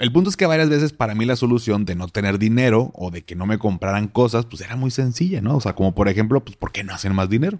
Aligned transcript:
El 0.00 0.12
punto 0.12 0.30
es 0.30 0.38
que 0.38 0.46
varias 0.46 0.70
veces 0.70 0.94
para 0.94 1.14
mí 1.14 1.26
la 1.26 1.36
solución 1.36 1.84
de 1.84 1.94
no 1.94 2.08
tener 2.08 2.38
dinero 2.38 2.90
o 2.94 3.10
de 3.10 3.20
que 3.20 3.34
no 3.36 3.44
me 3.44 3.58
compraran 3.58 4.08
cosas, 4.08 4.46
pues 4.46 4.62
era 4.62 4.74
muy 4.74 4.90
sencilla, 4.90 5.42
¿no? 5.42 5.56
O 5.56 5.60
sea, 5.60 5.74
como 5.74 5.94
por 5.94 6.08
ejemplo, 6.08 6.42
pues 6.42 6.56
¿por 6.56 6.72
qué 6.72 6.82
no 6.82 6.94
hacen 6.94 7.14
más 7.14 7.28
dinero? 7.28 7.58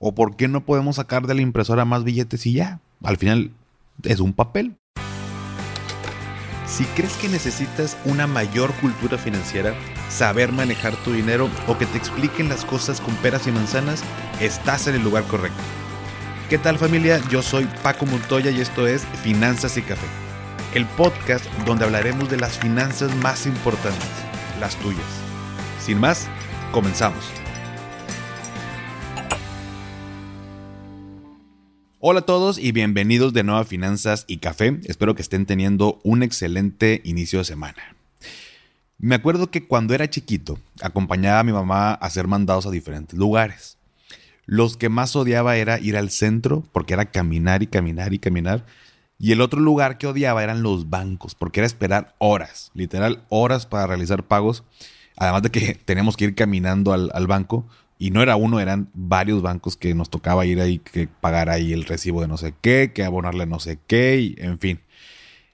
¿O 0.00 0.12
por 0.12 0.34
qué 0.34 0.48
no 0.48 0.64
podemos 0.64 0.96
sacar 0.96 1.28
de 1.28 1.36
la 1.36 1.42
impresora 1.42 1.84
más 1.84 2.02
billetes 2.02 2.44
y 2.44 2.54
ya? 2.54 2.80
Al 3.04 3.18
final 3.18 3.52
es 4.02 4.18
un 4.18 4.32
papel. 4.32 4.76
Si 6.66 6.82
crees 6.96 7.16
que 7.18 7.28
necesitas 7.28 7.96
una 8.04 8.26
mayor 8.26 8.72
cultura 8.80 9.16
financiera, 9.16 9.72
saber 10.08 10.50
manejar 10.50 10.96
tu 11.04 11.12
dinero 11.12 11.48
o 11.68 11.78
que 11.78 11.86
te 11.86 11.98
expliquen 11.98 12.48
las 12.48 12.64
cosas 12.64 13.00
con 13.00 13.14
peras 13.18 13.46
y 13.46 13.52
manzanas, 13.52 14.02
estás 14.40 14.88
en 14.88 14.96
el 14.96 15.04
lugar 15.04 15.22
correcto. 15.28 15.62
¿Qué 16.50 16.58
tal 16.58 16.78
familia? 16.78 17.20
Yo 17.30 17.42
soy 17.42 17.68
Paco 17.84 18.06
Montoya 18.06 18.50
y 18.50 18.60
esto 18.60 18.88
es 18.88 19.04
Finanzas 19.22 19.76
y 19.76 19.82
Café 19.82 20.25
el 20.76 20.84
podcast 20.84 21.46
donde 21.64 21.86
hablaremos 21.86 22.28
de 22.28 22.36
las 22.36 22.58
finanzas 22.58 23.16
más 23.16 23.46
importantes, 23.46 24.10
las 24.60 24.76
tuyas. 24.76 25.06
Sin 25.80 25.98
más, 25.98 26.28
comenzamos. 26.70 27.24
Hola 31.98 32.20
a 32.20 32.26
todos 32.26 32.58
y 32.58 32.72
bienvenidos 32.72 33.32
de 33.32 33.42
nuevo 33.42 33.58
a 33.58 33.64
Finanzas 33.64 34.26
y 34.28 34.36
Café. 34.36 34.78
Espero 34.84 35.14
que 35.14 35.22
estén 35.22 35.46
teniendo 35.46 35.98
un 36.04 36.22
excelente 36.22 37.00
inicio 37.04 37.38
de 37.38 37.46
semana. 37.46 37.96
Me 38.98 39.14
acuerdo 39.14 39.50
que 39.50 39.66
cuando 39.66 39.94
era 39.94 40.10
chiquito 40.10 40.58
acompañaba 40.82 41.40
a 41.40 41.44
mi 41.44 41.52
mamá 41.52 41.92
a 41.92 41.94
hacer 41.94 42.26
mandados 42.26 42.66
a 42.66 42.70
diferentes 42.70 43.18
lugares. 43.18 43.78
Los 44.44 44.76
que 44.76 44.90
más 44.90 45.16
odiaba 45.16 45.56
era 45.56 45.80
ir 45.80 45.96
al 45.96 46.10
centro 46.10 46.64
porque 46.72 46.92
era 46.92 47.06
caminar 47.06 47.62
y 47.62 47.66
caminar 47.66 48.12
y 48.12 48.18
caminar 48.18 48.66
y 49.18 49.32
el 49.32 49.40
otro 49.40 49.60
lugar 49.60 49.96
que 49.98 50.06
odiaba 50.06 50.42
eran 50.42 50.62
los 50.62 50.90
bancos, 50.90 51.34
porque 51.34 51.60
era 51.60 51.66
esperar 51.66 52.14
horas, 52.18 52.70
literal 52.74 53.24
horas 53.28 53.66
para 53.66 53.86
realizar 53.86 54.24
pagos. 54.24 54.64
Además 55.16 55.42
de 55.42 55.50
que 55.50 55.74
tenemos 55.84 56.16
que 56.16 56.26
ir 56.26 56.34
caminando 56.34 56.92
al, 56.92 57.26
banco. 57.26 57.66
Y 57.98 58.10
no 58.10 58.22
era 58.22 58.36
uno, 58.36 58.60
eran 58.60 58.90
varios 58.92 59.40
bancos 59.40 59.78
que 59.78 59.94
nos 59.94 60.10
tocaba 60.10 60.44
ir 60.44 60.60
ahí, 60.60 60.78
que 60.80 61.08
pagar 61.08 61.48
ahí 61.48 61.72
el 61.72 61.86
recibo 61.86 62.20
de 62.20 62.28
no 62.28 62.36
sé 62.36 62.54
qué, 62.60 62.92
que 62.94 63.04
abonarle 63.04 63.46
no 63.46 63.58
sé 63.58 63.78
qué, 63.86 64.20
y 64.20 64.34
en 64.38 64.58
fin. 64.58 64.80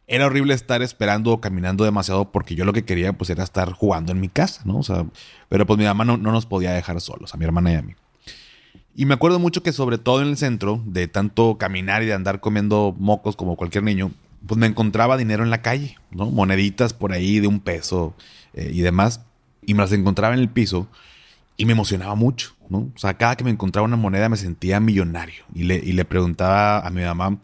Era 0.08 0.26
horrible 0.26 0.52
estar 0.52 0.82
esperando 0.82 1.32
o 1.32 1.40
caminando 1.40 1.84
demasiado 1.84 2.32
porque 2.32 2.56
yo 2.56 2.64
lo 2.64 2.72
que 2.72 2.84
quería 2.84 3.12
pues 3.12 3.30
era 3.30 3.44
estar 3.44 3.72
jugando 3.72 4.10
en 4.12 4.20
mi 4.20 4.28
casa, 4.28 4.62
¿no? 4.64 4.78
O 4.78 4.82
sea, 4.82 5.06
pero 5.48 5.66
pues 5.66 5.78
mi 5.78 5.84
mamá 5.84 6.04
no 6.04 6.16
nos 6.16 6.46
podía 6.46 6.72
dejar 6.72 7.00
solos, 7.00 7.32
a 7.32 7.38
mi 7.38 7.44
hermana 7.44 7.72
y 7.72 7.74
a 7.76 7.82
mí. 7.82 7.94
Y 8.94 9.06
me 9.06 9.14
acuerdo 9.14 9.38
mucho 9.38 9.62
que 9.62 9.72
sobre 9.72 9.98
todo 9.98 10.20
en 10.20 10.28
el 10.28 10.36
centro, 10.36 10.82
de 10.84 11.08
tanto 11.08 11.56
caminar 11.56 12.02
y 12.02 12.06
de 12.06 12.14
andar 12.14 12.40
comiendo 12.40 12.94
mocos 12.98 13.36
como 13.36 13.56
cualquier 13.56 13.84
niño, 13.84 14.10
pues 14.46 14.58
me 14.58 14.66
encontraba 14.66 15.16
dinero 15.16 15.42
en 15.42 15.50
la 15.50 15.62
calle, 15.62 15.96
¿no? 16.10 16.30
Moneditas 16.30 16.92
por 16.92 17.12
ahí 17.12 17.40
de 17.40 17.46
un 17.46 17.60
peso 17.60 18.14
eh, 18.54 18.70
y 18.72 18.80
demás. 18.80 19.20
Y 19.64 19.74
me 19.74 19.80
las 19.80 19.92
encontraba 19.92 20.34
en 20.34 20.40
el 20.40 20.48
piso 20.48 20.88
y 21.56 21.64
me 21.64 21.72
emocionaba 21.72 22.14
mucho, 22.14 22.54
¿no? 22.68 22.90
O 22.94 22.98
sea, 22.98 23.14
cada 23.14 23.36
que 23.36 23.44
me 23.44 23.50
encontraba 23.50 23.86
una 23.86 23.96
moneda 23.96 24.28
me 24.28 24.36
sentía 24.36 24.80
millonario. 24.80 25.44
Y 25.54 25.64
le, 25.64 25.76
y 25.76 25.92
le 25.92 26.04
preguntaba 26.04 26.80
a 26.80 26.90
mi 26.90 27.02
mamá, 27.02 27.38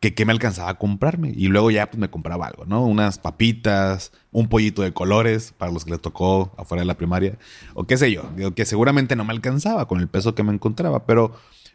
que 0.00 0.14
qué 0.14 0.24
me 0.24 0.32
alcanzaba 0.32 0.70
a 0.70 0.78
comprarme. 0.78 1.32
Y 1.34 1.48
luego 1.48 1.70
ya 1.70 1.90
pues 1.90 1.98
me 1.98 2.10
compraba 2.10 2.46
algo, 2.46 2.64
¿no? 2.64 2.84
Unas 2.84 3.18
papitas, 3.18 4.12
un 4.30 4.48
pollito 4.48 4.82
de 4.82 4.92
colores 4.92 5.52
para 5.56 5.72
los 5.72 5.84
que 5.84 5.92
les 5.92 6.00
tocó 6.00 6.52
afuera 6.56 6.82
de 6.82 6.86
la 6.86 6.96
primaria, 6.96 7.38
o 7.74 7.84
qué 7.84 7.96
sé 7.96 8.12
yo, 8.12 8.30
digo 8.36 8.54
que 8.54 8.64
seguramente 8.64 9.16
no 9.16 9.24
me 9.24 9.32
alcanzaba 9.32 9.88
con 9.88 10.00
el 10.00 10.08
peso 10.08 10.34
que 10.34 10.42
me 10.42 10.52
encontraba, 10.52 11.06
pero 11.06 11.32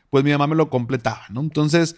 pues 0.09 0.23
mi 0.23 0.31
mamá 0.31 0.47
me 0.47 0.55
lo 0.55 0.69
completaba, 0.69 1.23
¿no? 1.30 1.41
Entonces, 1.41 1.95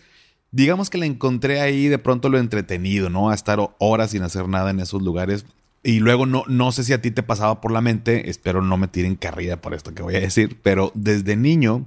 digamos 0.52 0.90
que 0.90 0.98
la 0.98 1.06
encontré 1.06 1.60
ahí 1.60 1.88
de 1.88 2.00
pronto 2.00 2.30
lo 2.30 2.40
entretenido, 2.40 3.10
¿no? 3.10 3.30
A 3.30 3.36
estar 3.36 3.60
horas 3.80 4.12
sin 4.12 4.24
hacer 4.24 4.48
nada 4.48 4.72
en 4.72 4.80
esos 4.80 5.02
lugares. 5.02 5.46
Y 5.84 6.00
luego 6.00 6.26
no, 6.26 6.44
no 6.48 6.72
sé 6.72 6.84
si 6.84 6.94
a 6.94 7.02
ti 7.02 7.12
te 7.12 7.22
pasaba 7.22 7.62
por 7.62 7.72
la 7.72 7.82
mente, 7.82 8.30
espero 8.30 8.62
no 8.62 8.78
me 8.78 8.88
tiren 8.88 9.16
carrilla 9.16 9.62
por 9.62 9.76
esto 9.76 9.94
que 9.94 10.02
voy 10.02 10.16
a 10.16 10.20
decir, 10.20 10.58
pero 10.64 10.92
desde 10.96 11.36
niño 11.36 11.86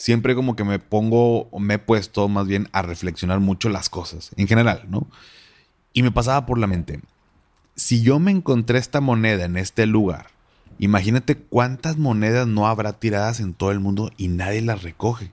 siempre 0.00 0.34
como 0.34 0.56
que 0.56 0.64
me 0.64 0.78
pongo, 0.78 1.50
me 1.58 1.74
he 1.74 1.78
puesto 1.78 2.26
más 2.26 2.46
bien 2.46 2.70
a 2.72 2.80
reflexionar 2.80 3.38
mucho 3.38 3.68
las 3.68 3.90
cosas, 3.90 4.30
en 4.38 4.48
general, 4.48 4.86
¿no? 4.88 5.06
Y 5.92 6.02
me 6.02 6.10
pasaba 6.10 6.46
por 6.46 6.56
la 6.56 6.66
mente, 6.66 7.00
si 7.76 8.00
yo 8.00 8.18
me 8.18 8.30
encontré 8.30 8.78
esta 8.78 9.02
moneda 9.02 9.44
en 9.44 9.58
este 9.58 9.84
lugar, 9.84 10.28
imagínate 10.78 11.36
cuántas 11.36 11.98
monedas 11.98 12.46
no 12.46 12.66
habrá 12.66 12.94
tiradas 12.94 13.40
en 13.40 13.52
todo 13.52 13.72
el 13.72 13.80
mundo 13.80 14.10
y 14.16 14.28
nadie 14.28 14.62
las 14.62 14.82
recoge. 14.82 15.32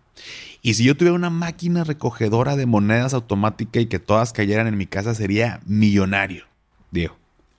Y 0.61 0.73
si 0.73 0.83
yo 0.83 0.97
tuviera 0.97 1.15
una 1.15 1.29
máquina 1.29 1.85
recogedora 1.85 2.57
de 2.57 2.65
monedas 2.65 3.13
automática 3.13 3.79
y 3.79 3.85
que 3.85 3.99
todas 3.99 4.33
cayeran 4.33 4.67
en 4.67 4.75
mi 4.75 4.85
casa, 4.85 5.15
sería 5.15 5.61
millonario. 5.65 6.43
Digo, 6.91 7.15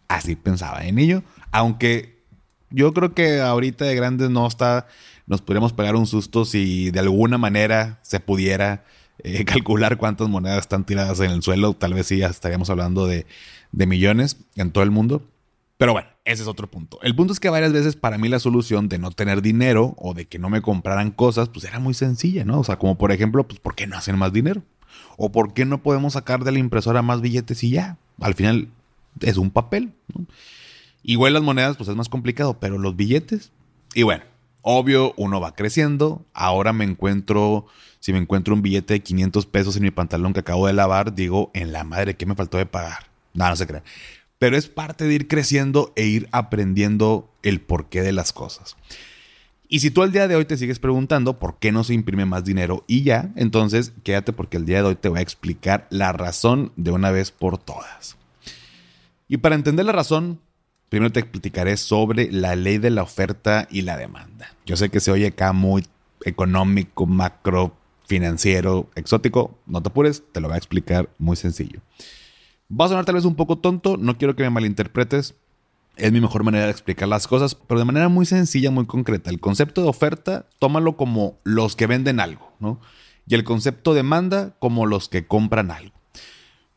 así 0.08 0.36
pensaba 0.36 0.80
de 0.80 0.92
niño, 0.92 1.22
aunque 1.52 2.19
yo 2.69 2.92
creo 2.92 3.14
que 3.14 3.40
ahorita 3.40 3.86
de 3.86 3.94
grandes 3.94 4.28
no 4.28 4.46
está 4.46 4.88
nos 5.28 5.42
podríamos 5.42 5.72
pegar 5.72 5.94
un 5.94 6.06
susto 6.06 6.44
si 6.44 6.90
de 6.90 7.00
alguna 7.00 7.38
manera 7.38 8.00
se 8.02 8.18
pudiera 8.18 8.84
eh, 9.18 9.44
calcular 9.46 9.98
cuántas 9.98 10.28
monedas 10.28 10.60
están 10.60 10.84
tiradas 10.84 11.20
en 11.20 11.30
el 11.30 11.42
suelo. 11.42 11.74
Tal 11.74 11.94
vez 11.94 12.06
sí 12.06 12.18
ya 12.18 12.28
estaríamos 12.28 12.70
hablando 12.70 13.06
de, 13.06 13.26
de 13.70 13.86
millones 13.86 14.38
en 14.56 14.72
todo 14.72 14.82
el 14.82 14.90
mundo. 14.90 15.22
Pero 15.76 15.92
bueno, 15.92 16.08
ese 16.24 16.42
es 16.42 16.48
otro 16.48 16.68
punto. 16.68 16.98
El 17.02 17.14
punto 17.14 17.32
es 17.32 17.38
que 17.38 17.50
varias 17.50 17.72
veces 17.72 17.94
para 17.94 18.18
mí 18.18 18.28
la 18.28 18.40
solución 18.40 18.88
de 18.88 18.98
no 18.98 19.12
tener 19.12 19.42
dinero 19.42 19.94
o 19.98 20.12
de 20.12 20.26
que 20.26 20.40
no 20.40 20.50
me 20.50 20.60
compraran 20.60 21.12
cosas, 21.12 21.48
pues 21.50 21.64
era 21.64 21.78
muy 21.78 21.94
sencilla, 21.94 22.44
¿no? 22.44 22.58
O 22.58 22.64
sea, 22.64 22.78
como 22.78 22.98
por 22.98 23.12
ejemplo, 23.12 23.46
pues 23.46 23.60
¿por 23.60 23.76
qué 23.76 23.86
no 23.86 23.96
hacen 23.96 24.18
más 24.18 24.32
dinero? 24.32 24.62
¿O 25.16 25.30
por 25.30 25.52
qué 25.52 25.64
no 25.66 25.82
podemos 25.82 26.14
sacar 26.14 26.42
de 26.42 26.50
la 26.50 26.58
impresora 26.58 27.02
más 27.02 27.20
billetes 27.20 27.62
y 27.62 27.70
ya? 27.70 27.96
Al 28.20 28.34
final 28.34 28.70
es 29.20 29.36
un 29.36 29.50
papel. 29.50 29.92
Igual 31.04 31.34
las 31.34 31.42
monedas, 31.42 31.76
pues 31.76 31.88
es 31.88 31.94
más 31.94 32.08
complicado, 32.08 32.58
pero 32.58 32.76
los 32.78 32.96
billetes, 32.96 33.52
y 33.94 34.02
bueno, 34.02 34.24
Obvio, 34.70 35.14
uno 35.16 35.40
va 35.40 35.54
creciendo. 35.54 36.26
Ahora 36.34 36.74
me 36.74 36.84
encuentro, 36.84 37.64
si 38.00 38.12
me 38.12 38.18
encuentro 38.18 38.52
un 38.52 38.60
billete 38.60 38.92
de 38.92 39.00
500 39.00 39.46
pesos 39.46 39.74
en 39.76 39.82
mi 39.82 39.90
pantalón 39.90 40.34
que 40.34 40.40
acabo 40.40 40.66
de 40.66 40.74
lavar, 40.74 41.14
digo, 41.14 41.50
en 41.54 41.72
la 41.72 41.84
madre, 41.84 42.18
¿qué 42.18 42.26
me 42.26 42.34
faltó 42.34 42.58
de 42.58 42.66
pagar? 42.66 43.06
No, 43.32 43.48
no 43.48 43.56
se 43.56 43.66
cree. 43.66 43.82
Pero 44.38 44.58
es 44.58 44.68
parte 44.68 45.04
de 45.04 45.14
ir 45.14 45.26
creciendo 45.26 45.94
e 45.96 46.04
ir 46.04 46.28
aprendiendo 46.32 47.32
el 47.42 47.62
porqué 47.62 48.02
de 48.02 48.12
las 48.12 48.34
cosas. 48.34 48.76
Y 49.70 49.80
si 49.80 49.90
tú 49.90 50.02
al 50.02 50.12
día 50.12 50.28
de 50.28 50.36
hoy 50.36 50.44
te 50.44 50.58
sigues 50.58 50.80
preguntando 50.80 51.38
por 51.38 51.58
qué 51.58 51.72
no 51.72 51.82
se 51.82 51.94
imprime 51.94 52.26
más 52.26 52.44
dinero 52.44 52.84
y 52.86 53.04
ya, 53.04 53.32
entonces 53.36 53.94
quédate 54.04 54.34
porque 54.34 54.58
el 54.58 54.66
día 54.66 54.82
de 54.82 54.88
hoy 54.88 54.96
te 54.96 55.08
voy 55.08 55.20
a 55.20 55.22
explicar 55.22 55.86
la 55.88 56.12
razón 56.12 56.72
de 56.76 56.90
una 56.90 57.10
vez 57.10 57.30
por 57.30 57.56
todas. 57.56 58.18
Y 59.28 59.38
para 59.38 59.54
entender 59.54 59.86
la 59.86 59.92
razón, 59.92 60.40
Primero 60.88 61.12
te 61.12 61.22
platicaré 61.22 61.76
sobre 61.76 62.32
la 62.32 62.56
ley 62.56 62.78
de 62.78 62.91
la 62.91 63.03
oferta 63.03 63.69
y 63.71 63.82
la 63.82 63.97
demanda. 63.97 64.54
Yo 64.65 64.76
sé 64.76 64.88
que 64.88 65.00
se 65.00 65.10
oye 65.10 65.26
acá 65.26 65.53
muy 65.53 65.87
económico, 66.25 67.06
macro, 67.06 67.76
financiero, 68.06 68.88
exótico. 68.94 69.59
No 69.66 69.82
te 69.82 69.91
apures, 69.91 70.22
te 70.32 70.41
lo 70.41 70.49
voy 70.49 70.54
a 70.54 70.59
explicar 70.59 71.10
muy 71.19 71.37
sencillo. 71.37 71.81
Va 72.69 72.87
a 72.87 72.88
sonar 72.88 73.04
tal 73.04 73.16
vez 73.16 73.25
un 73.25 73.34
poco 73.34 73.59
tonto, 73.59 73.97
no 73.97 74.16
quiero 74.16 74.34
que 74.34 74.43
me 74.43 74.50
malinterpretes. 74.50 75.34
Es 75.97 76.12
mi 76.12 76.21
mejor 76.21 76.44
manera 76.44 76.65
de 76.65 76.71
explicar 76.71 77.09
las 77.09 77.26
cosas, 77.26 77.55
pero 77.55 77.81
de 77.81 77.84
manera 77.84 78.09
muy 78.09 78.25
sencilla, 78.25 78.70
muy 78.70 78.87
concreta. 78.87 79.31
El 79.31 79.41
concepto 79.41 79.82
de 79.82 79.88
oferta, 79.88 80.47
tómalo 80.59 80.97
como 80.97 81.38
los 81.44 81.76
que 81.76 81.87
venden 81.87 82.20
algo, 82.20 82.53
¿no? 82.60 82.81
Y 83.26 83.34
el 83.34 83.44
concepto 83.44 83.93
de 83.93 83.99
demanda 83.99 84.55
como 84.59 84.87
los 84.87 85.09
que 85.09 85.26
compran 85.26 85.70
algo. 85.70 85.97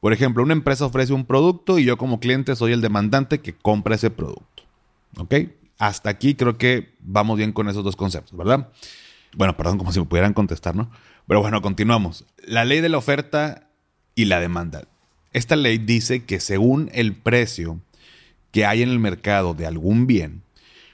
Por 0.02 0.14
ejemplo, 0.14 0.42
una 0.44 0.54
empresa 0.54 0.86
ofrece 0.86 1.14
un 1.14 1.26
producto 1.26 1.78
y 1.78 1.86
yo 1.86 1.96
como 1.96 2.20
cliente 2.20 2.56
soy 2.56 2.74
el 2.74 2.82
demandante 2.82 3.40
que 3.40 3.54
compra 3.54 3.96
ese 3.96 4.10
producto. 4.10 4.64
¿Ok? 5.18 5.36
Hasta 5.78 6.10
aquí 6.10 6.34
creo 6.36 6.58
que 6.58 6.94
vamos 7.00 7.38
bien 7.38 7.54
con 7.54 7.70
esos 7.70 7.84
dos 7.84 7.96
conceptos, 7.96 8.36
¿verdad? 8.36 8.70
Bueno, 9.38 9.56
perdón, 9.56 9.78
como 9.78 9.92
si 9.92 10.00
me 10.00 10.06
pudieran 10.06 10.34
contestar, 10.34 10.76
¿no? 10.76 10.90
Pero 11.28 11.42
bueno, 11.42 11.62
continuamos. 11.62 12.26
La 12.44 12.66
ley 12.66 12.82
de 12.82 12.90
la 12.90 12.98
oferta 12.98 13.70
y 14.16 14.26
la 14.26 14.40
demanda. 14.40 14.88
Esta 15.34 15.56
ley 15.56 15.78
dice 15.78 16.26
que 16.26 16.40
según 16.40 16.90
el 16.94 17.14
precio 17.14 17.80
que 18.52 18.66
hay 18.66 18.82
en 18.82 18.90
el 18.90 19.00
mercado 19.00 19.54
de 19.54 19.68
algún 19.68 20.08
bien, 20.08 20.42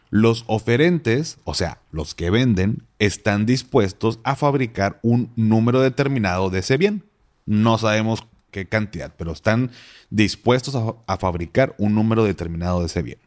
los 0.10 0.44
oferentes, 0.48 1.38
o 1.46 1.54
sea, 1.54 1.80
los 1.92 2.14
que 2.14 2.30
venden, 2.30 2.84
están 3.00 3.46
dispuestos 3.46 4.20
a 4.24 4.36
fabricar 4.36 5.00
un 5.02 5.32
número 5.38 5.80
determinado 5.80 6.50
de 6.50 6.60
ese 6.60 6.76
bien. 6.76 7.04
No 7.46 7.78
sabemos 7.78 8.28
qué 8.58 8.68
cantidad, 8.68 9.14
pero 9.16 9.32
están 9.32 9.72
dispuestos 10.10 10.76
a, 10.76 11.18
fabricar 11.18 11.76
un 11.78 11.94
número 11.94 12.24
determinado 12.24 12.80
de 12.80 12.88
ese 12.88 13.04
bien. 13.04 13.20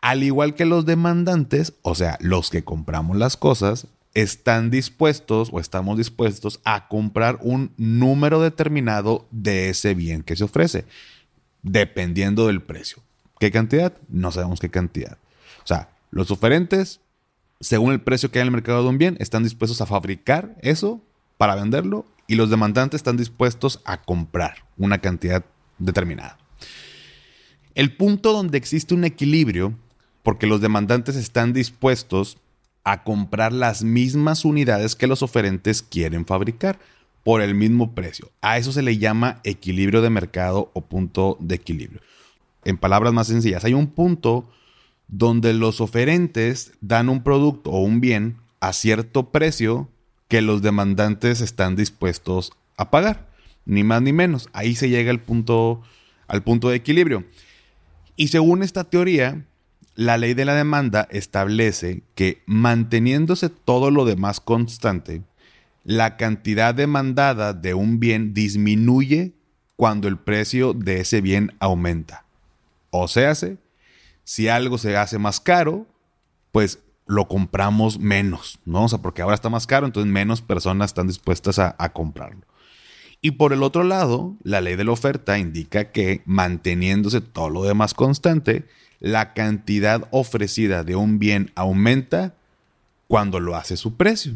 Al 0.00 0.22
igual 0.22 0.54
que 0.54 0.66
los 0.66 0.84
demandantes, 0.84 1.72
o 1.80 1.94
sea, 1.94 2.18
los 2.20 2.50
que 2.50 2.62
compramos 2.62 3.16
las 3.16 3.38
cosas, 3.38 3.86
están 4.12 4.70
dispuestos 4.70 5.48
o 5.52 5.60
estamos 5.60 5.96
dispuestos 5.96 6.60
a 6.64 6.88
comprar 6.88 7.38
un 7.40 7.72
número 7.78 8.42
determinado 8.42 9.26
de 9.30 9.70
ese 9.70 9.94
bien 9.94 10.22
que 10.22 10.36
se 10.36 10.44
ofrece, 10.44 10.84
dependiendo 11.62 12.46
del 12.46 12.62
precio. 12.62 13.02
¿Qué 13.40 13.50
cantidad? 13.50 13.94
No 14.08 14.32
sabemos 14.32 14.60
qué 14.60 14.70
cantidad. 14.70 15.18
O 15.64 15.66
sea, 15.66 15.90
los 16.10 16.30
oferentes, 16.30 17.00
según 17.60 17.92
el 17.92 18.00
precio 18.02 18.30
que 18.30 18.38
hay 18.38 18.42
en 18.42 18.48
el 18.48 18.52
mercado 18.52 18.82
de 18.82 18.88
un 18.90 18.98
bien, 18.98 19.16
están 19.18 19.42
dispuestos 19.42 19.80
a 19.80 19.86
fabricar 19.86 20.56
eso 20.60 21.02
para 21.36 21.54
venderlo 21.54 22.06
y 22.26 22.34
los 22.34 22.50
demandantes 22.50 22.98
están 22.98 23.16
dispuestos 23.16 23.80
a 23.84 24.02
comprar 24.02 24.64
una 24.76 24.98
cantidad 24.98 25.44
determinada. 25.78 26.38
El 27.74 27.94
punto 27.96 28.32
donde 28.32 28.58
existe 28.58 28.94
un 28.94 29.04
equilibrio, 29.04 29.74
porque 30.22 30.46
los 30.46 30.60
demandantes 30.60 31.14
están 31.14 31.52
dispuestos 31.52 32.38
a 32.84 33.04
comprar 33.04 33.52
las 33.52 33.82
mismas 33.82 34.44
unidades 34.44 34.96
que 34.96 35.06
los 35.06 35.22
oferentes 35.22 35.82
quieren 35.82 36.24
fabricar 36.24 36.78
por 37.22 37.42
el 37.42 37.54
mismo 37.54 37.94
precio. 37.94 38.30
A 38.40 38.56
eso 38.58 38.72
se 38.72 38.82
le 38.82 38.98
llama 38.98 39.40
equilibrio 39.44 40.00
de 40.00 40.10
mercado 40.10 40.70
o 40.72 40.82
punto 40.82 41.36
de 41.40 41.56
equilibrio. 41.56 42.00
En 42.64 42.78
palabras 42.78 43.12
más 43.12 43.26
sencillas, 43.26 43.64
hay 43.64 43.74
un 43.74 43.88
punto 43.88 44.48
donde 45.08 45.52
los 45.52 45.80
oferentes 45.80 46.72
dan 46.80 47.08
un 47.08 47.22
producto 47.22 47.70
o 47.70 47.80
un 47.80 48.00
bien 48.00 48.36
a 48.60 48.72
cierto 48.72 49.30
precio 49.30 49.88
que 50.28 50.42
los 50.42 50.62
demandantes 50.62 51.40
están 51.40 51.76
dispuestos 51.76 52.52
a 52.76 52.90
pagar, 52.90 53.28
ni 53.64 53.84
más 53.84 54.02
ni 54.02 54.12
menos. 54.12 54.48
Ahí 54.52 54.74
se 54.74 54.88
llega 54.88 55.10
al 55.10 55.20
punto, 55.20 55.82
al 56.28 56.42
punto 56.42 56.68
de 56.68 56.76
equilibrio. 56.76 57.24
Y 58.16 58.28
según 58.28 58.62
esta 58.62 58.84
teoría, 58.84 59.44
la 59.94 60.18
ley 60.18 60.34
de 60.34 60.44
la 60.44 60.54
demanda 60.54 61.08
establece 61.10 62.02
que 62.14 62.42
manteniéndose 62.46 63.48
todo 63.48 63.90
lo 63.90 64.04
demás 64.04 64.40
constante, 64.40 65.22
la 65.84 66.16
cantidad 66.16 66.74
demandada 66.74 67.52
de 67.52 67.74
un 67.74 68.00
bien 68.00 68.34
disminuye 68.34 69.32
cuando 69.76 70.08
el 70.08 70.18
precio 70.18 70.72
de 70.72 71.00
ese 71.00 71.20
bien 71.20 71.54
aumenta. 71.60 72.24
O 72.90 73.08
sea, 73.08 73.34
si 74.24 74.48
algo 74.48 74.78
se 74.78 74.96
hace 74.96 75.18
más 75.18 75.38
caro, 75.38 75.86
pues 76.50 76.80
lo 77.06 77.28
compramos 77.28 77.98
menos, 77.98 78.58
¿no? 78.64 78.84
O 78.84 78.88
sea, 78.88 78.98
porque 78.98 79.22
ahora 79.22 79.34
está 79.34 79.48
más 79.48 79.66
caro, 79.66 79.86
entonces 79.86 80.12
menos 80.12 80.42
personas 80.42 80.90
están 80.90 81.06
dispuestas 81.06 81.58
a, 81.58 81.92
comprarlo. 81.92 82.42
Y 83.22 83.32
por 83.32 83.52
el 83.52 83.62
otro 83.62 83.84
lado, 83.84 84.34
la 84.42 84.60
ley 84.60 84.76
de 84.76 84.84
la 84.84 84.92
oferta 84.92 85.38
indica 85.38 85.90
que 85.92 86.22
manteniéndose 86.26 87.20
todo 87.20 87.48
lo 87.48 87.62
demás 87.62 87.94
constante, 87.94 88.66
la 88.98 89.34
cantidad 89.34 90.08
ofrecida 90.10 90.84
de 90.84 90.96
un 90.96 91.18
bien 91.18 91.52
aumenta 91.54 92.34
cuando 93.08 93.40
lo 93.40 93.56
hace 93.56 93.76
su 93.76 93.96
precio. 93.96 94.34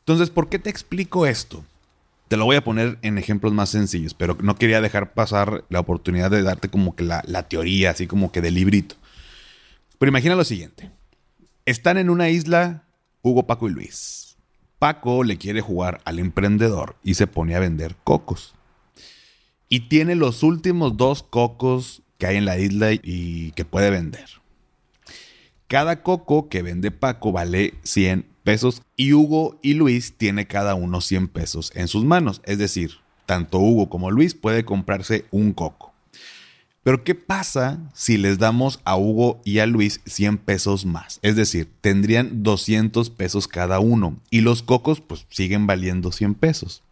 Entonces, 0.00 0.30
¿por 0.30 0.48
qué 0.48 0.58
te 0.58 0.70
explico 0.70 1.26
esto? 1.26 1.64
Te 2.28 2.36
lo 2.36 2.44
voy 2.44 2.56
a 2.56 2.64
poner 2.64 2.98
en 3.02 3.18
ejemplos 3.18 3.52
más 3.52 3.70
sencillos, 3.70 4.14
pero 4.14 4.36
no 4.42 4.56
quería 4.56 4.80
dejar 4.80 5.14
pasar 5.14 5.64
la 5.68 5.80
oportunidad 5.80 6.30
de 6.30 6.42
darte 6.42 6.68
como 6.68 6.96
que 6.96 7.04
la, 7.04 7.48
teoría, 7.48 7.90
así 7.90 8.06
como 8.06 8.32
que 8.32 8.40
de 8.40 8.50
librito. 8.50 8.96
Pero 9.98 10.10
imagina 10.10 10.34
lo 10.34 10.44
siguiente. 10.44 10.90
Están 11.64 11.96
en 11.96 12.10
una 12.10 12.28
isla 12.28 12.88
Hugo, 13.22 13.46
Paco 13.46 13.68
y 13.68 13.72
Luis. 13.72 14.36
Paco 14.80 15.22
le 15.22 15.38
quiere 15.38 15.60
jugar 15.60 16.00
al 16.04 16.18
emprendedor 16.18 16.96
y 17.04 17.14
se 17.14 17.28
pone 17.28 17.54
a 17.54 17.60
vender 17.60 17.94
cocos. 18.02 18.56
Y 19.68 19.88
tiene 19.88 20.16
los 20.16 20.42
últimos 20.42 20.96
dos 20.96 21.22
cocos 21.22 22.02
que 22.18 22.26
hay 22.26 22.36
en 22.36 22.46
la 22.46 22.58
isla 22.58 22.88
y 22.92 23.52
que 23.52 23.64
puede 23.64 23.90
vender. 23.90 24.28
Cada 25.68 26.02
coco 26.02 26.48
que 26.48 26.62
vende 26.62 26.90
Paco 26.90 27.30
vale 27.30 27.74
100 27.84 28.26
pesos 28.42 28.82
y 28.96 29.12
Hugo 29.12 29.60
y 29.62 29.74
Luis 29.74 30.18
tiene 30.18 30.48
cada 30.48 30.74
uno 30.74 31.00
100 31.00 31.28
pesos 31.28 31.70
en 31.76 31.86
sus 31.86 32.04
manos. 32.04 32.42
Es 32.44 32.58
decir, 32.58 32.96
tanto 33.24 33.60
Hugo 33.60 33.88
como 33.88 34.10
Luis 34.10 34.34
puede 34.34 34.64
comprarse 34.64 35.26
un 35.30 35.52
coco. 35.52 35.91
Pero 36.82 37.04
¿qué 37.04 37.14
pasa 37.14 37.78
si 37.94 38.18
les 38.18 38.38
damos 38.38 38.80
a 38.84 38.96
Hugo 38.96 39.40
y 39.44 39.60
a 39.60 39.66
Luis 39.66 40.00
100 40.04 40.38
pesos 40.38 40.84
más? 40.84 41.20
Es 41.22 41.36
decir, 41.36 41.70
tendrían 41.80 42.42
200 42.42 43.08
pesos 43.10 43.46
cada 43.46 43.78
uno 43.78 44.16
y 44.30 44.40
los 44.40 44.62
cocos 44.62 45.00
pues 45.00 45.26
siguen 45.30 45.66
valiendo 45.66 46.10
100 46.10 46.34
pesos. 46.34 46.82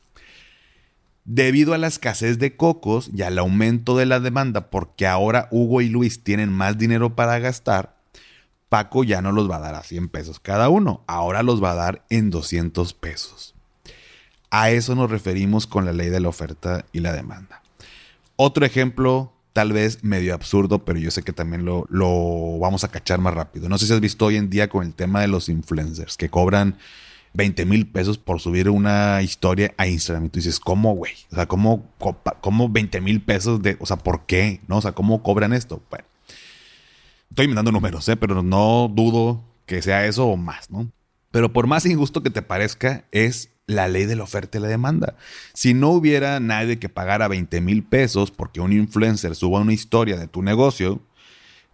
Debido 1.24 1.74
a 1.74 1.78
la 1.78 1.88
escasez 1.88 2.38
de 2.38 2.56
cocos 2.56 3.10
y 3.14 3.22
al 3.22 3.38
aumento 3.38 3.96
de 3.96 4.06
la 4.06 4.20
demanda 4.20 4.70
porque 4.70 5.08
ahora 5.08 5.48
Hugo 5.50 5.80
y 5.80 5.88
Luis 5.88 6.22
tienen 6.22 6.52
más 6.52 6.78
dinero 6.78 7.16
para 7.16 7.38
gastar, 7.40 7.96
Paco 8.68 9.02
ya 9.02 9.20
no 9.20 9.32
los 9.32 9.50
va 9.50 9.56
a 9.56 9.60
dar 9.60 9.74
a 9.74 9.82
100 9.82 10.08
pesos 10.08 10.38
cada 10.38 10.68
uno, 10.68 11.02
ahora 11.08 11.42
los 11.42 11.62
va 11.62 11.72
a 11.72 11.76
dar 11.76 12.04
en 12.10 12.30
200 12.30 12.94
pesos. 12.94 13.56
A 14.50 14.70
eso 14.70 14.94
nos 14.94 15.10
referimos 15.10 15.66
con 15.66 15.84
la 15.84 15.92
ley 15.92 16.08
de 16.10 16.20
la 16.20 16.28
oferta 16.28 16.84
y 16.92 17.00
la 17.00 17.12
demanda. 17.12 17.62
Otro 18.36 18.64
ejemplo, 18.64 19.32
tal 19.52 19.72
vez 19.72 20.02
medio 20.02 20.34
absurdo, 20.34 20.84
pero 20.84 20.98
yo 20.98 21.10
sé 21.10 21.22
que 21.22 21.32
también 21.32 21.64
lo, 21.64 21.86
lo 21.90 22.58
vamos 22.58 22.84
a 22.84 22.88
cachar 22.88 23.20
más 23.20 23.34
rápido. 23.34 23.68
No 23.68 23.78
sé 23.78 23.86
si 23.86 23.92
has 23.92 24.00
visto 24.00 24.26
hoy 24.26 24.36
en 24.36 24.50
día 24.50 24.68
con 24.68 24.86
el 24.86 24.94
tema 24.94 25.20
de 25.20 25.28
los 25.28 25.48
influencers 25.48 26.16
que 26.16 26.28
cobran 26.28 26.76
20 27.32 27.64
mil 27.64 27.86
pesos 27.86 28.18
por 28.18 28.40
subir 28.40 28.68
una 28.68 29.22
historia 29.22 29.74
a 29.76 29.86
Instagram. 29.86 30.26
Y 30.26 30.28
tú 30.30 30.38
dices, 30.38 30.60
¿cómo, 30.60 30.94
güey? 30.94 31.12
O 31.32 31.34
sea, 31.34 31.46
¿cómo, 31.46 31.84
cómo 32.40 32.68
20 32.68 33.00
mil 33.00 33.20
pesos 33.20 33.62
de, 33.62 33.76
o 33.80 33.86
sea, 33.86 33.96
¿por 33.96 34.26
qué? 34.26 34.60
¿No? 34.68 34.78
O 34.78 34.82
sea, 34.82 34.92
¿cómo 34.92 35.22
cobran 35.22 35.52
esto? 35.52 35.82
Bueno, 35.90 36.04
Estoy 37.30 37.44
inventando 37.44 37.70
números, 37.70 38.08
¿eh? 38.08 38.16
pero 38.16 38.42
no 38.42 38.90
dudo 38.92 39.44
que 39.64 39.82
sea 39.82 40.04
eso 40.04 40.26
o 40.26 40.36
más, 40.36 40.68
¿no? 40.68 40.90
Pero 41.30 41.52
por 41.52 41.66
más 41.66 41.86
injusto 41.86 42.22
que 42.22 42.30
te 42.30 42.42
parezca, 42.42 43.04
es 43.12 43.50
la 43.66 43.88
ley 43.88 44.06
de 44.06 44.16
la 44.16 44.24
oferta 44.24 44.58
y 44.58 44.60
la 44.60 44.68
demanda. 44.68 45.16
Si 45.54 45.74
no 45.74 45.90
hubiera 45.90 46.40
nadie 46.40 46.78
que 46.78 46.88
pagara 46.88 47.28
20 47.28 47.60
mil 47.60 47.84
pesos 47.84 48.30
porque 48.30 48.60
un 48.60 48.72
influencer 48.72 49.36
suba 49.36 49.60
una 49.60 49.72
historia 49.72 50.16
de 50.16 50.26
tu 50.26 50.42
negocio, 50.42 51.00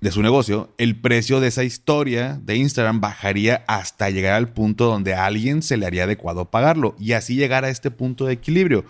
de 0.00 0.10
su 0.10 0.22
negocio, 0.22 0.74
el 0.76 1.00
precio 1.00 1.40
de 1.40 1.48
esa 1.48 1.64
historia 1.64 2.38
de 2.44 2.56
Instagram 2.56 3.00
bajaría 3.00 3.64
hasta 3.66 4.10
llegar 4.10 4.34
al 4.34 4.52
punto 4.52 4.86
donde 4.86 5.14
a 5.14 5.24
alguien 5.24 5.62
se 5.62 5.78
le 5.78 5.86
haría 5.86 6.04
adecuado 6.04 6.50
pagarlo 6.50 6.94
y 6.98 7.12
así 7.12 7.34
llegar 7.34 7.64
a 7.64 7.70
este 7.70 7.90
punto 7.90 8.26
de 8.26 8.34
equilibrio. 8.34 8.84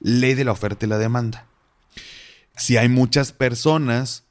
Ley 0.00 0.34
de 0.34 0.44
la 0.44 0.52
oferta 0.52 0.84
y 0.84 0.88
la 0.88 0.98
demanda. 0.98 1.46
Si 2.56 2.76
hay 2.76 2.88
muchas 2.88 3.32
personas 3.32 4.24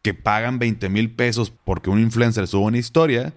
que 0.00 0.14
pagan 0.14 0.58
20 0.58 0.88
mil 0.88 1.10
pesos 1.10 1.50
porque 1.50 1.90
un 1.90 2.00
influencer 2.00 2.46
sube 2.46 2.64
una 2.64 2.78
historia 2.78 3.34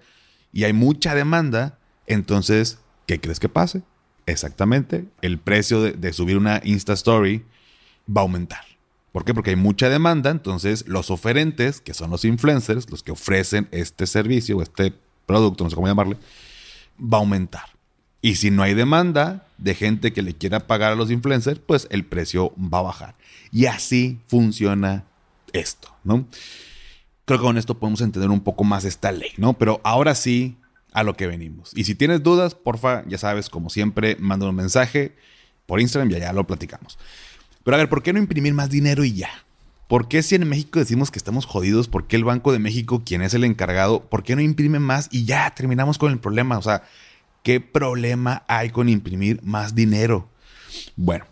y 0.52 0.64
hay 0.64 0.72
mucha 0.72 1.14
demanda, 1.14 1.77
entonces, 2.08 2.78
¿qué 3.06 3.20
crees 3.20 3.38
que 3.38 3.48
pase? 3.48 3.82
Exactamente, 4.26 5.06
el 5.22 5.38
precio 5.38 5.80
de, 5.80 6.12
subir 6.12 6.36
una 6.36 6.60
Insta 6.64 6.92
Story 6.94 7.44
va 8.08 8.22
a 8.22 8.24
aumentar. 8.24 8.60
¿Por 9.12 9.24
qué? 9.24 9.32
Porque 9.32 9.50
hay 9.50 9.56
mucha 9.56 9.88
demanda, 9.88 10.30
entonces 10.30 10.86
los 10.86 11.10
oferentes, 11.10 11.80
que 11.80 11.94
son 11.94 12.10
los 12.10 12.24
influencers, 12.24 12.90
los 12.90 13.02
que 13.02 13.12
ofrecen 13.12 13.68
este 13.70 14.06
servicio 14.06 14.58
o 14.58 14.62
este 14.62 14.92
producto, 15.24 15.64
no 15.64 15.70
sé 15.70 15.76
cómo 15.76 15.86
llamarle, 15.86 16.16
va 17.00 17.18
a 17.18 17.20
aumentar. 17.20 17.64
Y 18.20 18.34
si 18.34 18.50
no 18.50 18.62
hay 18.62 18.74
demanda 18.74 19.46
de 19.58 19.74
gente 19.74 20.12
que 20.12 20.22
le 20.22 20.34
quiera 20.34 20.66
pagar 20.66 20.92
a 20.92 20.96
los 20.96 21.10
influencers, 21.10 21.60
pues 21.60 21.86
el 21.90 22.04
precio 22.04 22.52
va 22.58 22.80
a 22.80 22.82
bajar. 22.82 23.14
Y 23.52 23.66
así 23.66 24.20
funciona 24.26 25.04
esto, 25.52 25.94
¿no? 26.04 26.26
Creo 27.24 27.38
que 27.38 27.44
con 27.44 27.58
esto 27.58 27.78
podemos 27.78 28.00
entender 28.00 28.30
un 28.30 28.40
poco 28.40 28.64
más 28.64 28.84
esta 28.84 29.12
ley, 29.12 29.30
¿no? 29.36 29.52
Pero 29.54 29.80
ahora 29.84 30.14
sí, 30.14 30.56
a 30.98 31.04
lo 31.04 31.16
que 31.16 31.28
venimos. 31.28 31.70
Y 31.76 31.84
si 31.84 31.94
tienes 31.94 32.24
dudas, 32.24 32.56
porfa, 32.56 33.04
ya 33.06 33.18
sabes, 33.18 33.48
como 33.48 33.70
siempre, 33.70 34.16
manda 34.18 34.48
un 34.48 34.56
mensaje 34.56 35.14
por 35.64 35.80
Instagram 35.80 36.10
y 36.10 36.16
allá 36.16 36.32
lo 36.32 36.44
platicamos. 36.44 36.98
Pero 37.62 37.76
a 37.76 37.78
ver, 37.78 37.88
¿por 37.88 38.02
qué 38.02 38.12
no 38.12 38.18
imprimir 38.18 38.52
más 38.52 38.68
dinero 38.68 39.04
y 39.04 39.12
ya? 39.12 39.30
¿Por 39.86 40.08
qué 40.08 40.24
si 40.24 40.34
en 40.34 40.48
México 40.48 40.80
decimos 40.80 41.12
que 41.12 41.18
estamos 41.18 41.46
jodidos? 41.46 41.86
¿Por 41.86 42.08
qué 42.08 42.16
el 42.16 42.24
Banco 42.24 42.52
de 42.52 42.58
México, 42.58 43.02
quien 43.06 43.22
es 43.22 43.32
el 43.32 43.44
encargado, 43.44 44.00
por 44.00 44.24
qué 44.24 44.34
no 44.34 44.42
imprime 44.42 44.80
más 44.80 45.08
y 45.12 45.24
ya 45.24 45.48
terminamos 45.54 45.98
con 45.98 46.10
el 46.10 46.18
problema? 46.18 46.58
O 46.58 46.62
sea, 46.62 46.82
¿qué 47.44 47.60
problema 47.60 48.42
hay 48.48 48.70
con 48.70 48.88
imprimir 48.88 49.40
más 49.44 49.76
dinero? 49.76 50.28
Bueno, 50.96 51.26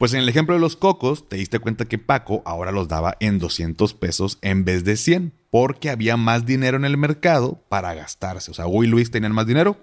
pues 0.00 0.14
en 0.14 0.20
el 0.20 0.30
ejemplo 0.30 0.54
de 0.54 0.62
los 0.62 0.76
cocos, 0.76 1.28
te 1.28 1.36
diste 1.36 1.58
cuenta 1.58 1.84
que 1.84 1.98
Paco 1.98 2.40
ahora 2.46 2.72
los 2.72 2.88
daba 2.88 3.18
en 3.20 3.38
200 3.38 3.92
pesos 3.92 4.38
en 4.40 4.64
vez 4.64 4.82
de 4.82 4.96
100, 4.96 5.34
porque 5.50 5.90
había 5.90 6.16
más 6.16 6.46
dinero 6.46 6.78
en 6.78 6.86
el 6.86 6.96
mercado 6.96 7.62
para 7.68 7.92
gastarse. 7.92 8.50
O 8.50 8.54
sea, 8.54 8.66
Hugo 8.66 8.82
y 8.82 8.86
Luis 8.86 9.10
tenían 9.10 9.32
más 9.32 9.46
dinero, 9.46 9.76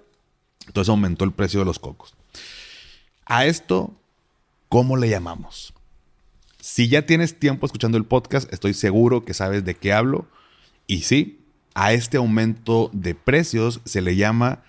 entonces 0.66 0.88
aumentó 0.88 1.24
el 1.24 1.30
precio 1.30 1.60
de 1.60 1.66
los 1.66 1.78
cocos. 1.78 2.16
A 3.26 3.46
esto, 3.46 3.94
¿cómo 4.68 4.96
le 4.96 5.08
llamamos? 5.08 5.72
Si 6.58 6.88
ya 6.88 7.06
tienes 7.06 7.38
tiempo 7.38 7.64
escuchando 7.66 7.96
el 7.96 8.04
podcast, 8.04 8.52
estoy 8.52 8.74
seguro 8.74 9.24
que 9.24 9.34
sabes 9.34 9.64
de 9.64 9.76
qué 9.76 9.92
hablo. 9.92 10.26
Y 10.88 11.02
sí, 11.02 11.46
a 11.74 11.92
este 11.92 12.16
aumento 12.16 12.90
de 12.92 13.14
precios 13.14 13.80
se 13.84 14.00
le 14.00 14.16
llama 14.16 14.64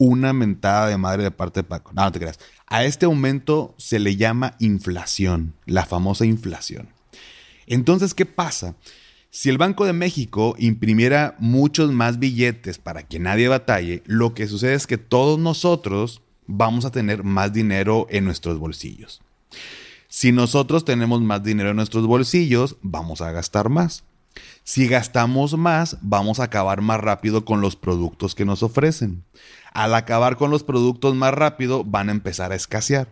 una 0.00 0.32
mentada 0.32 0.88
de 0.88 0.96
madre 0.96 1.22
de 1.22 1.30
parte 1.30 1.60
de 1.60 1.64
Paco. 1.64 1.92
No, 1.92 2.02
no 2.02 2.10
te 2.10 2.18
creas. 2.18 2.40
A 2.66 2.84
este 2.84 3.04
aumento 3.04 3.74
se 3.76 3.98
le 3.98 4.16
llama 4.16 4.56
inflación, 4.58 5.52
la 5.66 5.84
famosa 5.84 6.24
inflación. 6.24 6.88
Entonces, 7.66 8.14
¿qué 8.14 8.24
pasa? 8.24 8.74
Si 9.28 9.50
el 9.50 9.58
Banco 9.58 9.84
de 9.84 9.92
México 9.92 10.56
imprimiera 10.58 11.36
muchos 11.38 11.92
más 11.92 12.18
billetes 12.18 12.78
para 12.78 13.02
que 13.02 13.18
nadie 13.18 13.48
batalle, 13.48 14.02
lo 14.06 14.32
que 14.32 14.48
sucede 14.48 14.72
es 14.72 14.86
que 14.86 14.96
todos 14.96 15.38
nosotros 15.38 16.22
vamos 16.46 16.86
a 16.86 16.90
tener 16.90 17.22
más 17.22 17.52
dinero 17.52 18.06
en 18.08 18.24
nuestros 18.24 18.58
bolsillos. 18.58 19.20
Si 20.08 20.32
nosotros 20.32 20.86
tenemos 20.86 21.20
más 21.20 21.42
dinero 21.42 21.70
en 21.70 21.76
nuestros 21.76 22.06
bolsillos, 22.06 22.76
vamos 22.80 23.20
a 23.20 23.32
gastar 23.32 23.68
más. 23.68 24.02
Si 24.64 24.86
gastamos 24.86 25.56
más, 25.56 25.98
vamos 26.00 26.40
a 26.40 26.44
acabar 26.44 26.80
más 26.80 27.00
rápido 27.00 27.44
con 27.44 27.60
los 27.60 27.76
productos 27.76 28.34
que 28.34 28.44
nos 28.44 28.62
ofrecen. 28.62 29.24
Al 29.72 29.94
acabar 29.94 30.36
con 30.36 30.50
los 30.50 30.64
productos 30.64 31.14
más 31.14 31.34
rápido, 31.34 31.84
van 31.84 32.08
a 32.08 32.12
empezar 32.12 32.52
a 32.52 32.56
escasear. 32.56 33.08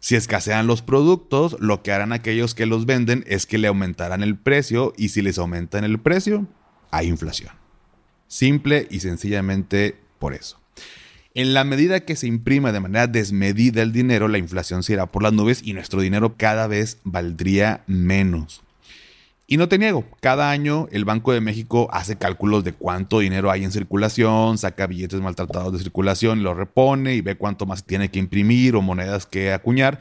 Si 0.00 0.16
escasean 0.16 0.66
los 0.66 0.82
productos, 0.82 1.56
lo 1.60 1.82
que 1.82 1.92
harán 1.92 2.12
aquellos 2.12 2.54
que 2.54 2.66
los 2.66 2.86
venden 2.86 3.24
es 3.26 3.46
que 3.46 3.58
le 3.58 3.68
aumentarán 3.68 4.22
el 4.22 4.36
precio 4.36 4.92
y 4.96 5.10
si 5.10 5.22
les 5.22 5.38
aumentan 5.38 5.84
el 5.84 6.00
precio, 6.00 6.46
hay 6.90 7.08
inflación. 7.08 7.52
Simple 8.26 8.88
y 8.90 9.00
sencillamente 9.00 9.96
por 10.18 10.34
eso. 10.34 10.58
En 11.34 11.54
la 11.54 11.64
medida 11.64 12.00
que 12.00 12.16
se 12.16 12.26
imprima 12.26 12.72
de 12.72 12.80
manera 12.80 13.06
desmedida 13.06 13.82
el 13.82 13.92
dinero, 13.92 14.28
la 14.28 14.38
inflación 14.38 14.82
se 14.82 14.94
irá 14.94 15.06
por 15.06 15.22
las 15.22 15.32
nubes 15.32 15.62
y 15.64 15.72
nuestro 15.72 16.00
dinero 16.00 16.36
cada 16.36 16.66
vez 16.66 16.98
valdría 17.04 17.84
menos. 17.86 18.62
Y 19.52 19.58
no 19.58 19.68
te 19.68 19.76
niego, 19.76 20.06
cada 20.20 20.50
año 20.50 20.88
el 20.92 21.04
Banco 21.04 21.30
de 21.30 21.42
México 21.42 21.86
hace 21.92 22.16
cálculos 22.16 22.64
de 22.64 22.72
cuánto 22.72 23.18
dinero 23.18 23.50
hay 23.50 23.64
en 23.64 23.70
circulación, 23.70 24.56
saca 24.56 24.86
billetes 24.86 25.20
maltratados 25.20 25.74
de 25.74 25.78
circulación, 25.80 26.42
lo 26.42 26.54
repone 26.54 27.16
y 27.16 27.20
ve 27.20 27.34
cuánto 27.34 27.66
más 27.66 27.84
tiene 27.84 28.10
que 28.10 28.18
imprimir 28.18 28.74
o 28.76 28.80
monedas 28.80 29.26
que 29.26 29.52
acuñar. 29.52 30.00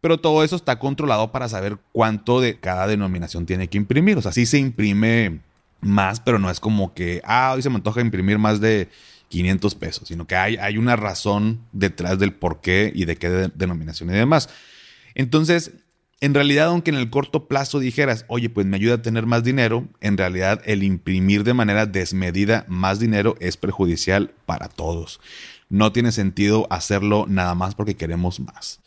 Pero 0.00 0.18
todo 0.18 0.42
eso 0.42 0.56
está 0.56 0.80
controlado 0.80 1.30
para 1.30 1.48
saber 1.48 1.78
cuánto 1.92 2.40
de 2.40 2.58
cada 2.58 2.88
denominación 2.88 3.46
tiene 3.46 3.68
que 3.68 3.78
imprimir. 3.78 4.18
O 4.18 4.20
sea, 4.20 4.32
sí 4.32 4.46
se 4.46 4.58
imprime 4.58 5.42
más, 5.80 6.18
pero 6.18 6.40
no 6.40 6.50
es 6.50 6.58
como 6.58 6.92
que, 6.92 7.22
ah, 7.22 7.52
hoy 7.54 7.62
se 7.62 7.70
me 7.70 7.76
antoja 7.76 8.00
imprimir 8.00 8.38
más 8.38 8.60
de 8.60 8.88
500 9.28 9.76
pesos, 9.76 10.08
sino 10.08 10.26
que 10.26 10.34
hay, 10.34 10.56
hay 10.56 10.76
una 10.76 10.96
razón 10.96 11.60
detrás 11.70 12.18
del 12.18 12.32
por 12.32 12.60
qué 12.60 12.90
y 12.92 13.04
de 13.04 13.14
qué 13.14 13.48
denominación 13.54 14.10
y 14.10 14.14
demás. 14.14 14.48
Entonces, 15.14 15.70
en 16.20 16.34
realidad, 16.34 16.66
aunque 16.66 16.90
en 16.90 16.96
el 16.96 17.10
corto 17.10 17.46
plazo 17.46 17.78
dijeras, 17.78 18.24
oye, 18.28 18.50
pues 18.50 18.66
me 18.66 18.76
ayuda 18.76 18.94
a 18.94 19.02
tener 19.02 19.26
más 19.26 19.44
dinero, 19.44 19.86
en 20.00 20.16
realidad 20.16 20.60
el 20.64 20.82
imprimir 20.82 21.44
de 21.44 21.54
manera 21.54 21.86
desmedida 21.86 22.64
más 22.68 22.98
dinero 22.98 23.36
es 23.38 23.56
perjudicial 23.56 24.32
para 24.44 24.68
todos. 24.68 25.20
No 25.68 25.92
tiene 25.92 26.10
sentido 26.10 26.66
hacerlo 26.70 27.26
nada 27.28 27.54
más 27.54 27.76
porque 27.76 27.94
queremos 27.94 28.40
más. 28.40 28.80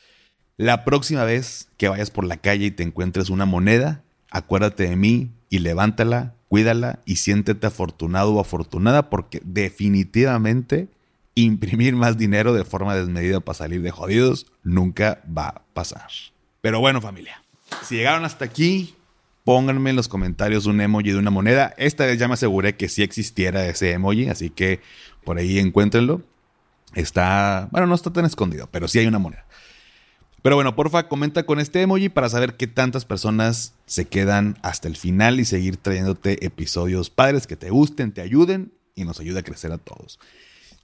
La 0.58 0.84
próxima 0.84 1.24
vez 1.24 1.70
que 1.78 1.88
vayas 1.88 2.12
por 2.12 2.26
la 2.26 2.38
calle 2.38 2.66
y 2.66 2.72
te 2.72 2.84
encuentres 2.84 3.30
una 3.30 3.46
moneda, 3.46 4.04
acuérdate 4.30 4.90
de 4.90 4.96
mí 4.98 5.32
y 5.50 5.60
levántala, 5.60 6.36
cuídala 6.50 7.00
y 7.06 7.16
siéntete 7.16 7.66
afortunado 7.66 8.34
o 8.34 8.42
afortunada 8.42 9.10
porque 9.10 9.42
definitivamente 9.46 10.90
imprimir 11.34 11.96
más 11.96 12.18
dinero 12.18 12.54
de 12.54 12.66
forma 12.66 12.94
desmedida 12.94 13.40
para 13.40 13.58
salir 13.58 13.82
de 13.82 13.92
jodidos 13.92 14.48
nunca 14.64 15.24
va 15.26 15.48
a 15.48 15.62
pasar. 15.74 16.10
Pero 16.62 16.80
bueno, 16.80 17.02
familia, 17.02 17.44
si 17.84 17.96
llegaron 17.96 18.24
hasta 18.24 18.46
aquí, 18.46 18.96
pónganme 19.44 19.90
en 19.90 19.96
los 19.96 20.08
comentarios 20.08 20.68
un 20.68 20.80
emoji 20.80 21.12
de 21.12 21.18
una 21.18 21.32
moneda. 21.32 21.74
Esta 21.78 22.06
vez 22.06 22.20
ya 22.20 22.28
me 22.28 22.36
aseguré 22.36 22.76
que 22.76 22.88
sí 22.88 23.04
existiera 23.04 23.66
ese 23.66 23.92
emoji, 23.92 24.30
así 24.30 24.50
que 24.50 24.80
por 25.24 25.38
ahí 25.38 25.60
encuéntrenlo. 25.60 26.22
Está, 26.94 27.70
bueno, 27.72 27.88
no 27.88 27.96
está 27.96 28.12
tan 28.12 28.26
escondido, 28.26 28.68
pero 28.70 28.88
sí 28.88 29.00
hay 29.00 29.08
una 29.08 29.20
moneda. 29.20 29.46
Pero 30.42 30.56
bueno, 30.56 30.76
porfa, 30.76 31.08
comenta 31.08 31.44
con 31.46 31.60
este 31.60 31.82
emoji 31.82 32.10
para 32.10 32.30
saber 32.30 32.58
qué 32.58 32.68
tantas 32.68 33.06
personas 33.06 33.76
se 33.86 34.06
quedan 34.06 34.58
hasta 34.64 34.88
el 34.88 34.98
final 34.98 35.40
y 35.40 35.46
seguir 35.46 35.78
trayéndote 35.78 36.46
episodios 36.46 37.10
padres 37.10 37.46
que 37.48 37.56
te 37.56 37.70
gusten, 37.70 38.12
te 38.12 38.22
ayuden 38.22 38.74
y 38.96 39.04
nos 39.04 39.20
ayude 39.20 39.40
a 39.40 39.44
crecer 39.44 39.72
a 39.72 39.78
todos. 39.78 40.20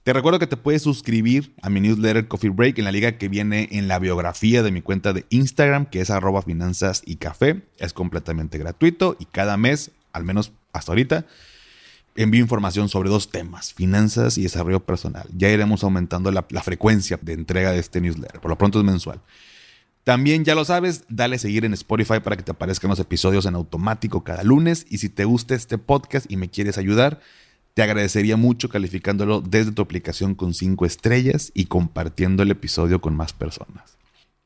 Te 0.08 0.14
recuerdo 0.14 0.38
que 0.38 0.46
te 0.46 0.56
puedes 0.56 0.80
suscribir 0.80 1.52
a 1.60 1.68
mi 1.68 1.82
newsletter 1.82 2.28
Coffee 2.28 2.48
Break 2.48 2.78
en 2.78 2.86
la 2.86 2.92
liga 2.92 3.18
que 3.18 3.28
viene 3.28 3.68
en 3.72 3.88
la 3.88 3.98
biografía 3.98 4.62
de 4.62 4.72
mi 4.72 4.80
cuenta 4.80 5.12
de 5.12 5.26
Instagram, 5.28 5.84
que 5.84 6.00
es 6.00 6.08
arroba 6.08 6.40
finanzas 6.40 7.02
y 7.04 7.16
café. 7.16 7.60
Es 7.76 7.92
completamente 7.92 8.56
gratuito 8.56 9.18
y 9.20 9.26
cada 9.26 9.58
mes, 9.58 9.90
al 10.14 10.24
menos 10.24 10.52
hasta 10.72 10.92
ahorita, 10.92 11.26
envío 12.16 12.40
información 12.40 12.88
sobre 12.88 13.10
dos 13.10 13.30
temas, 13.30 13.74
finanzas 13.74 14.38
y 14.38 14.44
desarrollo 14.44 14.80
personal. 14.80 15.28
Ya 15.36 15.50
iremos 15.50 15.84
aumentando 15.84 16.32
la, 16.32 16.46
la, 16.48 16.62
frecuencia 16.62 17.18
de 17.20 17.34
entrega 17.34 17.72
de 17.72 17.78
este 17.78 18.00
newsletter. 18.00 18.40
Por 18.40 18.50
lo 18.50 18.56
pronto 18.56 18.78
es 18.78 18.86
mensual. 18.86 19.20
También 20.04 20.42
ya 20.42 20.54
lo 20.54 20.64
sabes, 20.64 21.04
dale 21.10 21.38
seguir 21.38 21.66
en 21.66 21.74
Spotify 21.74 22.20
para 22.24 22.38
que 22.38 22.42
te 22.42 22.52
aparezcan 22.52 22.88
los 22.88 22.98
episodios 22.98 23.44
en 23.44 23.56
automático 23.56 24.24
cada 24.24 24.42
lunes. 24.42 24.86
Y 24.88 24.96
si 24.96 25.10
te 25.10 25.26
gusta 25.26 25.54
este 25.54 25.76
podcast 25.76 26.24
y 26.30 26.38
me 26.38 26.48
quieres 26.48 26.78
ayudar, 26.78 27.20
te 27.78 27.84
agradecería 27.84 28.36
mucho 28.36 28.68
calificándolo 28.68 29.40
desde 29.40 29.70
tu 29.70 29.82
aplicación 29.82 30.34
con 30.34 30.52
5 30.52 30.84
estrellas 30.84 31.52
y 31.54 31.66
compartiendo 31.66 32.42
el 32.42 32.50
episodio 32.50 33.00
con 33.00 33.14
más 33.14 33.32
personas. 33.32 33.98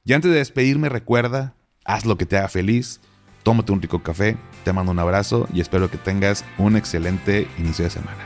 Y 0.05 0.13
antes 0.13 0.31
de 0.31 0.37
despedirme, 0.37 0.91
recuerda, 0.91 1.55
haz 1.83 2.05
lo 2.05 2.19
que 2.19 2.27
te 2.27 2.37
haga 2.37 2.51
feliz, 2.51 3.01
tómate 3.43 3.73
un 3.73 3.81
rico 3.81 4.03
café, 4.03 4.37
te 4.65 4.75
mando 4.75 4.93
un 4.93 4.99
abrazo 4.99 5.49
y 5.51 5.63
espero 5.63 5.91
que 5.91 5.97
tengas 5.97 6.45
un 6.59 6.77
excelente 6.77 7.49
inicio 7.57 7.87
de 7.87 7.91
semana. 7.91 8.23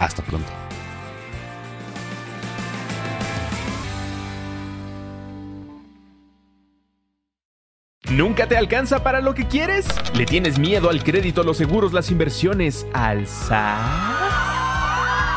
Hasta 0.00 0.20
pronto. 0.24 0.50
¿Nunca 8.10 8.48
te 8.48 8.56
alcanza 8.56 9.04
para 9.04 9.20
lo 9.20 9.32
que 9.34 9.46
quieres? 9.46 9.86
¿Le 10.16 10.26
tienes 10.26 10.58
miedo 10.58 10.90
al 10.90 11.04
crédito, 11.04 11.44
los 11.44 11.56
seguros, 11.58 11.92
las 11.92 12.10
inversiones, 12.10 12.84
al 12.92 13.28